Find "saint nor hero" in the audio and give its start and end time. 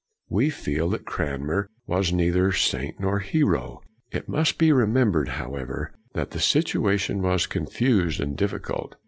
2.53-3.83